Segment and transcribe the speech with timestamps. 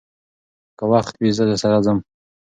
[0.77, 1.97] که وخت وي، زه درسره ځم.